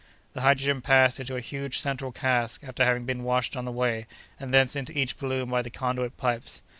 [0.33, 4.07] The hydrogen passed into a huge central cask, after having been washed on the way,
[4.39, 6.63] and thence into each balloon by the conduit pipes.